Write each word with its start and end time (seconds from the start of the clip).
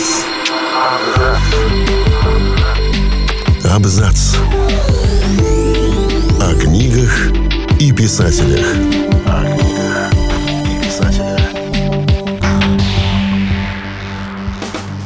Абзац. 0.00 1.40
Абзац. 3.70 4.36
О 6.40 6.54
книгах 6.58 7.30
и 7.78 7.92
писателях. 7.92 8.66
О 9.26 9.44
книгах 9.44 10.12
и 10.64 10.82
писателях. 10.82 11.40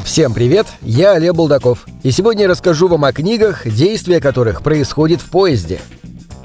Всем 0.05 0.33
привет, 0.33 0.69
я 0.83 1.15
Олег 1.15 1.35
Булдаков, 1.35 1.87
и 2.05 2.13
сегодня 2.13 2.43
я 2.43 2.49
расскажу 2.49 2.87
вам 2.87 3.05
о 3.05 3.13
книгах, 3.13 3.67
действия 3.67 4.21
которых 4.21 4.63
происходит 4.63 5.21
в 5.21 5.29
поезде. 5.29 5.81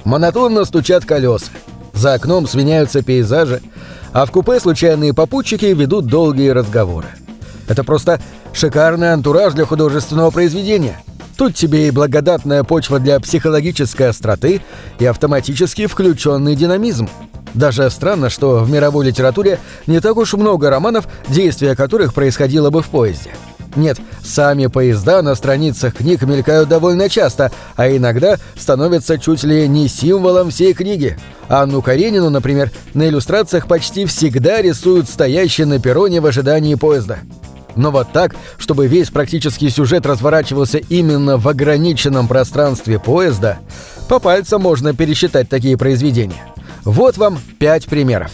Монотонно 0.06 0.66
стучат 0.66 1.06
колеса, 1.06 1.52
за 1.94 2.16
окном 2.16 2.48
сменяются 2.48 3.04
пейзажи, 3.04 3.62
а 4.12 4.26
в 4.26 4.32
купе 4.32 4.60
случайные 4.60 5.14
попутчики 5.14 5.66
ведут 5.66 6.08
долгие 6.08 6.50
разговоры. 6.50 7.10
Это 7.70 7.84
просто 7.84 8.20
шикарный 8.54 9.14
антураж 9.14 9.54
для 9.54 9.66
художественного 9.66 10.32
произведения. 10.32 11.00
Тут 11.38 11.56
тебе 11.56 11.88
и 11.88 11.92
благодатная 11.92 12.64
почва 12.64 13.00
для 13.00 13.20
психологической 13.20 14.10
остроты, 14.10 14.62
и 15.00 15.06
автоматически 15.06 15.88
включенный 15.88 16.56
динамизм. 16.56 17.08
Даже 17.54 17.90
странно, 17.90 18.30
что 18.30 18.60
в 18.60 18.70
мировой 18.70 19.06
литературе 19.06 19.60
не 19.88 20.00
так 20.02 20.18
уж 20.18 20.34
много 20.34 20.70
романов, 20.70 21.08
действия 21.28 21.76
которых 21.76 22.14
происходило 22.14 22.70
бы 22.70 22.82
в 22.82 22.88
поезде. 22.88 23.32
Нет, 23.76 24.00
сами 24.24 24.68
поезда 24.68 25.22
на 25.22 25.36
страницах 25.36 25.96
книг 25.96 26.24
мелькают 26.24 26.70
довольно 26.70 27.08
часто, 27.08 27.52
а 27.76 27.90
иногда 27.90 28.38
становятся 28.58 29.18
чуть 29.20 29.44
ли 29.44 29.68
не 29.68 29.88
символом 29.88 30.50
всей 30.50 30.74
книги. 30.74 31.18
Анну 31.48 31.82
Каренину, 31.82 32.30
например, 32.30 32.72
на 32.94 33.08
иллюстрациях 33.08 33.68
почти 33.68 34.06
всегда 34.06 34.62
рисуют 34.62 35.08
стоящие 35.08 35.68
на 35.68 35.80
перроне 35.80 36.20
в 36.20 36.26
ожидании 36.26 36.76
поезда. 36.76 37.20
Но 37.80 37.92
вот 37.92 38.12
так, 38.12 38.36
чтобы 38.58 38.88
весь 38.88 39.10
практический 39.10 39.70
сюжет 39.70 40.06
разворачивался 40.06 40.80
именно 40.80 41.38
в 41.38 41.48
ограниченном 41.48 42.28
пространстве 42.28 43.00
поезда, 43.00 43.60
по 44.10 44.20
пальцам 44.20 44.64
можно 44.64 44.94
пересчитать 44.94 45.48
такие 45.48 45.78
произведения. 45.78 46.44
Вот 46.84 47.16
вам 47.16 47.40
пять 47.58 47.86
примеров. 47.86 48.32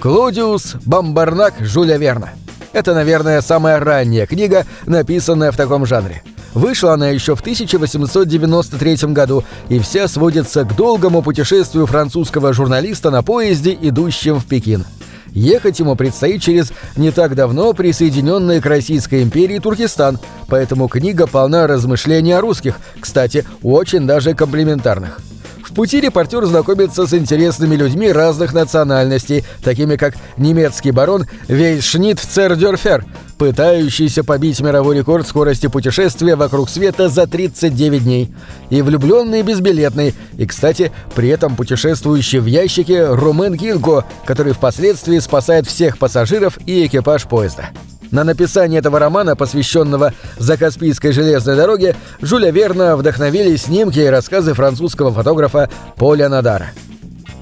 Клодиус 0.00 0.74
Бомбарнак 0.84 1.54
Жюля 1.60 1.98
Верна. 1.98 2.30
Это, 2.72 2.94
наверное, 2.94 3.42
самая 3.42 3.78
ранняя 3.78 4.26
книга, 4.26 4.66
написанная 4.86 5.52
в 5.52 5.56
таком 5.56 5.86
жанре. 5.86 6.24
Вышла 6.52 6.94
она 6.94 7.10
еще 7.10 7.36
в 7.36 7.42
1893 7.42 8.96
году, 9.12 9.44
и 9.68 9.78
вся 9.78 10.08
сводится 10.08 10.64
к 10.64 10.74
долгому 10.74 11.22
путешествию 11.22 11.86
французского 11.86 12.52
журналиста 12.52 13.12
на 13.12 13.22
поезде, 13.22 13.78
идущем 13.80 14.40
в 14.40 14.46
Пекин. 14.46 14.84
Ехать 15.34 15.80
ему 15.80 15.96
предстоит 15.96 16.40
через 16.40 16.72
не 16.96 17.10
так 17.10 17.34
давно 17.34 17.72
присоединенный 17.72 18.60
к 18.60 18.66
Российской 18.66 19.24
империи 19.24 19.58
Туркестан, 19.58 20.20
поэтому 20.46 20.86
книга 20.86 21.26
полна 21.26 21.66
размышлений 21.66 22.32
о 22.32 22.40
русских, 22.40 22.78
кстати, 23.00 23.44
очень 23.60 24.06
даже 24.06 24.34
комплиментарных. 24.34 25.18
Пути 25.74 26.00
репортер 26.00 26.44
знакомится 26.46 27.04
с 27.04 27.12
интересными 27.14 27.74
людьми 27.74 28.12
разных 28.12 28.52
национальностей, 28.52 29.44
такими 29.62 29.96
как 29.96 30.14
немецкий 30.36 30.92
барон 30.92 31.26
Вейшнит 31.48 32.20
Цердерфер, 32.20 33.04
пытающийся 33.38 34.22
побить 34.22 34.60
мировой 34.60 34.98
рекорд 34.98 35.26
скорости 35.26 35.66
путешествия 35.66 36.36
вокруг 36.36 36.70
света 36.70 37.08
за 37.08 37.26
39 37.26 38.04
дней, 38.04 38.32
и 38.70 38.82
влюбленный 38.82 39.42
безбилетный, 39.42 40.14
и, 40.38 40.46
кстати, 40.46 40.92
при 41.16 41.28
этом 41.28 41.56
путешествующий 41.56 42.38
в 42.38 42.46
ящике 42.46 43.06
Румен 43.06 43.54
Гинго, 43.54 44.04
который 44.24 44.52
впоследствии 44.52 45.18
спасает 45.18 45.66
всех 45.66 45.98
пассажиров 45.98 46.56
и 46.66 46.86
экипаж 46.86 47.24
поезда. 47.24 47.70
На 48.14 48.22
написание 48.22 48.78
этого 48.78 49.00
романа, 49.00 49.34
посвященного 49.34 50.14
Закаспийской 50.38 51.10
железной 51.10 51.56
дороге, 51.56 51.96
Жюля 52.20 52.52
Верна 52.52 52.94
вдохновили 52.94 53.56
снимки 53.56 53.98
и 53.98 54.06
рассказы 54.06 54.54
французского 54.54 55.12
фотографа 55.12 55.68
Поля 55.96 56.28
Надара. 56.28 56.68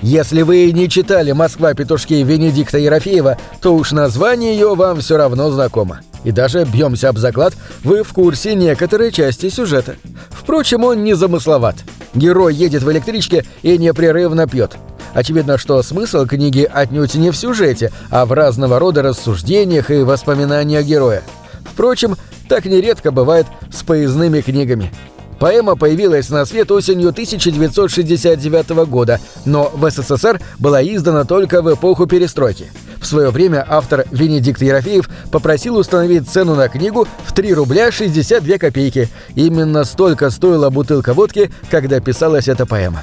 Если 0.00 0.40
вы 0.40 0.72
не 0.72 0.88
читали 0.88 1.32
«Москва. 1.32 1.74
Петушки» 1.74 2.14
Венедикта 2.14 2.78
Ерофеева, 2.78 3.36
то 3.60 3.74
уж 3.74 3.92
название 3.92 4.54
ее 4.54 4.74
вам 4.74 5.00
все 5.00 5.18
равно 5.18 5.50
знакомо. 5.50 6.00
И 6.24 6.30
даже, 6.30 6.64
бьемся 6.64 7.08
об 7.08 7.18
заклад, 7.18 7.54
вы 7.82 8.02
в 8.02 8.12
курсе 8.12 8.54
некоторой 8.54 9.10
части 9.10 9.48
сюжета. 9.48 9.96
Впрочем, 10.30 10.84
он 10.84 11.04
не 11.04 11.14
замысловат. 11.14 11.76
Герой 12.14 12.54
едет 12.54 12.82
в 12.82 12.90
электричке 12.92 13.44
и 13.62 13.78
непрерывно 13.78 14.46
пьет. 14.46 14.76
Очевидно, 15.14 15.58
что 15.58 15.82
смысл 15.82 16.26
книги 16.26 16.68
отнюдь 16.72 17.14
не 17.14 17.30
в 17.30 17.36
сюжете, 17.36 17.92
а 18.10 18.24
в 18.24 18.32
разного 18.32 18.78
рода 18.78 19.02
рассуждениях 19.02 19.90
и 19.90 20.02
воспоминаниях 20.02 20.84
героя. 20.84 21.22
Впрочем, 21.64 22.16
так 22.48 22.64
нередко 22.64 23.10
бывает 23.10 23.46
с 23.70 23.82
поездными 23.82 24.40
книгами. 24.40 24.92
Поэма 25.38 25.74
появилась 25.74 26.30
на 26.30 26.44
свет 26.44 26.70
осенью 26.70 27.08
1969 27.08 28.86
года, 28.86 29.20
но 29.44 29.72
в 29.74 29.90
СССР 29.90 30.40
была 30.58 30.82
издана 30.82 31.24
только 31.24 31.62
в 31.62 31.74
эпоху 31.74 32.06
перестройки. 32.06 32.70
В 33.02 33.06
свое 33.06 33.30
время 33.30 33.66
автор 33.68 34.06
Венедикт 34.12 34.62
Ерофеев 34.62 35.10
попросил 35.32 35.76
установить 35.76 36.28
цену 36.30 36.54
на 36.54 36.68
книгу 36.68 37.08
в 37.24 37.32
3 37.34 37.52
рубля 37.52 37.90
62 37.90 38.58
копейки. 38.58 39.08
Именно 39.34 39.84
столько 39.84 40.30
стоила 40.30 40.70
бутылка 40.70 41.12
водки, 41.12 41.50
когда 41.68 41.98
писалась 41.98 42.46
эта 42.46 42.64
поэма. 42.64 43.02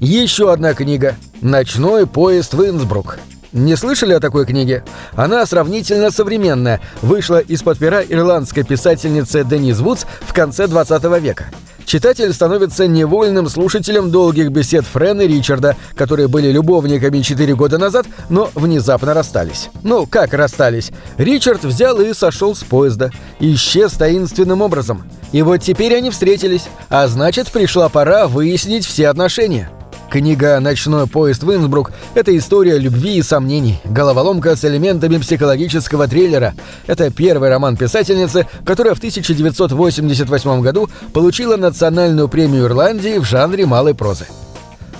Еще 0.00 0.52
одна 0.52 0.74
книга 0.74 1.16
«Ночной 1.40 2.06
поезд 2.06 2.52
в 2.52 2.62
Инсбрук». 2.62 3.18
Не 3.54 3.76
слышали 3.76 4.12
о 4.12 4.20
такой 4.20 4.44
книге? 4.44 4.84
Она 5.14 5.46
сравнительно 5.46 6.10
современная, 6.10 6.80
вышла 7.00 7.38
из-под 7.38 7.78
пера 7.78 8.02
ирландской 8.02 8.62
писательницы 8.62 9.44
Денис 9.44 9.78
Вудс 9.78 10.04
в 10.20 10.34
конце 10.34 10.66
20 10.66 11.02
века. 11.22 11.46
Читатель 11.88 12.34
становится 12.34 12.86
невольным 12.86 13.48
слушателем 13.48 14.10
долгих 14.10 14.50
бесед 14.50 14.84
Френ 14.84 15.22
и 15.22 15.26
Ричарда, 15.26 15.74
которые 15.94 16.28
были 16.28 16.52
любовниками 16.52 17.22
4 17.22 17.54
года 17.54 17.78
назад, 17.78 18.04
но 18.28 18.50
внезапно 18.54 19.14
расстались. 19.14 19.70
Ну, 19.84 20.04
как 20.04 20.34
расстались? 20.34 20.90
Ричард 21.16 21.64
взял 21.64 21.98
и 21.98 22.12
сошел 22.12 22.54
с 22.54 22.62
поезда. 22.62 23.10
Исчез 23.40 23.92
таинственным 23.92 24.60
образом. 24.60 25.04
И 25.32 25.40
вот 25.40 25.62
теперь 25.62 25.96
они 25.96 26.10
встретились, 26.10 26.66
а 26.90 27.08
значит, 27.08 27.50
пришла 27.50 27.88
пора 27.88 28.28
выяснить 28.28 28.84
все 28.84 29.08
отношения. 29.08 29.70
Книга 30.10 30.58
«Ночной 30.58 31.06
поезд 31.06 31.42
в 31.42 31.54
Инсбрук»— 31.54 31.92
это 32.14 32.34
история 32.34 32.78
любви 32.78 33.16
и 33.18 33.22
сомнений, 33.22 33.78
головоломка 33.84 34.56
с 34.56 34.64
элементами 34.64 35.18
психологического 35.18 36.08
триллера. 36.08 36.54
Это 36.86 37.10
первый 37.10 37.50
роман 37.50 37.76
писательницы, 37.76 38.46
которая 38.64 38.94
в 38.94 38.98
1988 38.98 40.62
году 40.62 40.88
получила 41.12 41.56
национальную 41.56 42.28
премию 42.28 42.64
Ирландии 42.64 43.18
в 43.18 43.24
жанре 43.24 43.66
малой 43.66 43.94
прозы. 43.94 44.26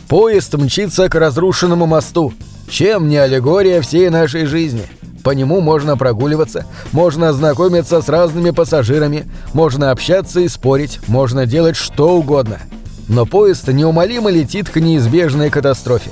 Поезд 0.08 0.52
мчится 0.54 1.08
к 1.08 1.14
разрушенному 1.14 1.86
мосту. 1.86 2.34
Чем 2.70 3.08
не 3.08 3.16
аллегория 3.16 3.80
всей 3.80 4.10
нашей 4.10 4.44
жизни? 4.44 4.86
По 5.24 5.30
нему 5.30 5.62
можно 5.62 5.96
прогуливаться, 5.96 6.66
можно 6.92 7.32
знакомиться 7.32 8.02
с 8.02 8.08
разными 8.10 8.50
пассажирами, 8.50 9.26
можно 9.54 9.90
общаться 9.90 10.40
и 10.40 10.48
спорить, 10.48 11.00
можно 11.06 11.46
делать 11.46 11.76
что 11.76 12.14
угодно— 12.14 12.58
но 13.08 13.26
поезд 13.26 13.68
неумолимо 13.68 14.30
летит 14.30 14.68
к 14.68 14.76
неизбежной 14.76 15.50
катастрофе. 15.50 16.10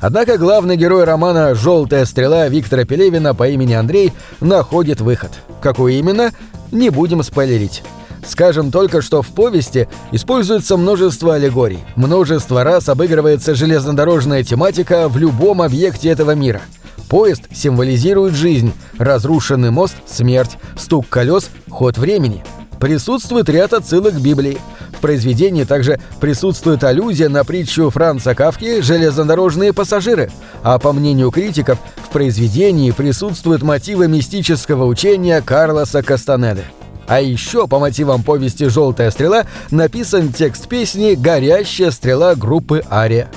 Однако 0.00 0.36
главный 0.36 0.76
герой 0.76 1.04
романа 1.04 1.54
«Желтая 1.54 2.04
стрела» 2.06 2.48
Виктора 2.48 2.84
Пелевина 2.84 3.34
по 3.34 3.48
имени 3.48 3.74
Андрей 3.74 4.12
находит 4.40 5.00
выход. 5.00 5.30
Какой 5.60 5.94
именно, 5.94 6.32
не 6.72 6.90
будем 6.90 7.22
спойлерить. 7.22 7.84
Скажем 8.26 8.72
только, 8.72 9.00
что 9.00 9.22
в 9.22 9.28
повести 9.28 9.88
используется 10.10 10.76
множество 10.76 11.34
аллегорий, 11.34 11.80
множество 11.96 12.64
раз 12.64 12.88
обыгрывается 12.88 13.54
железнодорожная 13.54 14.42
тематика 14.42 15.08
в 15.08 15.18
любом 15.18 15.62
объекте 15.62 16.08
этого 16.08 16.32
мира. 16.32 16.62
Поезд 17.08 17.42
символизирует 17.52 18.34
жизнь, 18.34 18.72
разрушенный 18.98 19.70
мост– 19.70 19.94
смерть, 20.06 20.56
стук 20.76 21.08
колес– 21.08 21.50
ход 21.70 21.98
времени. 21.98 22.42
Присутствует 22.80 23.48
ряд 23.48 23.72
отсылок 23.72 24.14
к 24.14 24.20
Библии– 24.20 24.58
произведении 25.02 25.64
также 25.64 26.00
присутствует 26.18 26.82
аллюзия 26.82 27.28
на 27.28 27.44
притчу 27.44 27.90
Франца 27.90 28.34
Кавки 28.34 28.80
«Железнодорожные 28.80 29.74
пассажиры», 29.74 30.30
а 30.62 30.78
по 30.78 30.94
мнению 30.94 31.30
критиков, 31.30 31.78
в 32.02 32.08
произведении 32.08 32.90
присутствуют 32.92 33.62
мотивы 33.62 34.08
мистического 34.08 34.86
учения 34.86 35.42
Карлоса 35.42 36.02
Кастанеды. 36.02 36.62
А 37.06 37.20
еще 37.20 37.66
по 37.66 37.78
мотивам 37.78 38.22
повести 38.22 38.68
«Желтая 38.68 39.10
стрела» 39.10 39.44
написан 39.70 40.32
текст 40.32 40.68
песни 40.68 41.14
«Горящая 41.14 41.90
стрела» 41.90 42.34
группы 42.34 42.82
«Ария». 42.90 43.28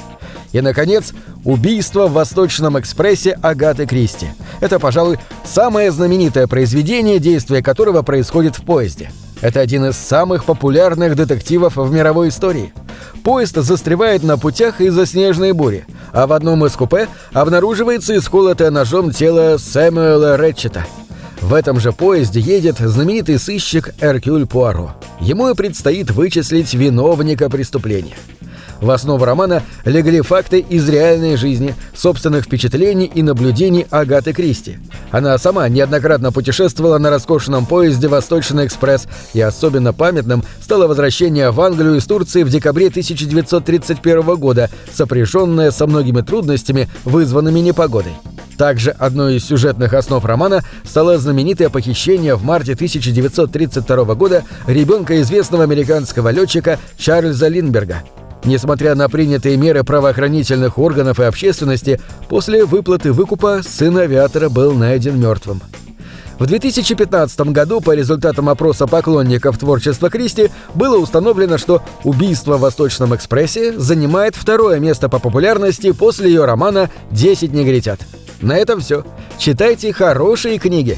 И, 0.53 0.61
наконец, 0.61 1.13
«Убийство 1.43 2.07
в 2.07 2.13
Восточном 2.13 2.79
экспрессе» 2.79 3.31
Агаты 3.41 3.85
Кристи. 3.85 4.27
Это, 4.61 4.79
пожалуй, 4.79 5.19
самое 5.43 5.91
знаменитое 5.91 6.47
произведение, 6.47 7.19
действие 7.19 7.61
которого 7.61 8.03
происходит 8.03 8.57
в 8.57 8.63
поезде– 8.63 9.11
это 9.41 9.59
один 9.59 9.85
из 9.85 9.95
самых 9.95 10.45
популярных 10.45 11.15
детективов 11.15 11.75
в 11.75 11.91
мировой 11.91 12.29
истории. 12.29 12.73
Поезд 13.23 13.55
застревает 13.55 14.23
на 14.23 14.37
путях 14.37 14.81
из-за 14.81 15.05
снежной 15.05 15.51
бури, 15.51 15.85
а 16.11 16.27
в 16.27 16.33
одном 16.33 16.65
из 16.65 16.73
купе 16.73 17.07
обнаруживается 17.33 18.17
исколотое 18.17 18.69
ножом 18.69 19.11
тело 19.11 19.57
Сэмюэла 19.57 20.37
Рэтчета. 20.37 20.85
В 21.41 21.53
этом 21.53 21.79
же 21.79 21.91
поезде 21.91 22.39
едет 22.39 22.77
знаменитый 22.79 23.37
сыщик 23.37 23.93
Эркюль 24.01 24.47
Пуаро. 24.47 24.95
Ему 25.19 25.49
и 25.49 25.55
предстоит 25.55 26.11
вычислить 26.11 26.73
виновника 26.73 27.49
преступления. 27.49 28.15
В 28.81 28.91
основу 28.91 29.23
романа 29.23 29.63
легли 29.85 30.21
факты 30.21 30.59
из 30.59 30.87
реальной 30.89 31.37
жизни, 31.37 31.75
собственных 31.95 32.45
впечатлений 32.45 33.05
и 33.05 33.21
наблюдений 33.21 33.87
Агаты 33.89 34.33
Кристи. 34.33 34.79
Она 35.11 35.37
сама 35.37 35.67
неоднократно 35.69 36.31
путешествовала 36.31 36.97
на 36.97 37.09
роскошном 37.09 37.65
поезде 37.65 38.07
«Восточный 38.07 38.65
экспресс», 38.65 39.07
и 39.33 39.41
особенно 39.41 39.93
памятным 39.93 40.43
стало 40.61 40.87
возвращение 40.87 41.51
в 41.51 41.61
Англию 41.61 41.95
из 41.95 42.05
Турции 42.05 42.43
в 42.43 42.49
декабре 42.49 42.87
1931 42.87 44.35
года, 44.35 44.69
сопряженное 44.93 45.71
со 45.71 45.87
многими 45.87 46.21
трудностями, 46.21 46.89
вызванными 47.05 47.59
непогодой. 47.59 48.13
Также 48.57 48.91
одной 48.91 49.35
из 49.35 49.45
сюжетных 49.45 49.93
основ 49.93 50.23
романа 50.23 50.63
стало 50.83 51.17
знаменитое 51.17 51.69
похищение 51.69 52.35
в 52.35 52.43
марте 52.43 52.73
1932 52.73 54.15
года 54.15 54.43
ребенка 54.65 55.21
известного 55.21 55.63
американского 55.63 56.29
летчика 56.29 56.79
Чарльза 56.97 57.47
Линберга. 57.47 58.03
Несмотря 58.45 58.93
на 58.93 59.09
принятые 59.09 59.57
меры 59.57 59.83
правоохранительных 59.83 60.77
органов 60.77 61.19
и 61.19 61.23
общественности, 61.23 61.99
после 62.29 62.63
выплаты 62.65 63.11
выкупа 63.11 63.61
сын 63.67 63.97
авиатора 63.97 64.49
был 64.49 64.73
найден 64.73 65.19
мертвым. 65.19 65.61
В 66.37 66.45
2015 66.45 67.39
году 67.51 67.81
по 67.81 67.95
результатам 67.95 68.49
опроса 68.49 68.87
поклонников 68.87 69.57
творчества 69.57 70.09
Кристи 70.09 70.51
было 70.75 70.97
установлено, 70.97 71.57
что 71.57 71.81
«Убийство 72.03 72.57
в 72.57 72.61
Восточном 72.61 73.15
экспрессе» 73.15 73.73
занимает 73.79 74.35
второе 74.35 74.79
место 74.79 75.09
по 75.09 75.19
популярности 75.19 75.91
после 75.91 76.29
ее 76.29 76.45
романа 76.45 76.91
«Десять 77.09 77.53
негритят». 77.53 78.01
На 78.41 78.57
этом 78.57 78.81
все. 78.81 79.05
Читайте 79.39 79.93
хорошие 79.93 80.59
книги. 80.59 80.97